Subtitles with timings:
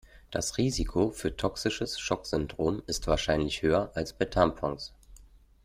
[0.31, 4.95] Das Risiko für toxisches Schocksyndrom ist wahrscheinlich höher als bei Tampons.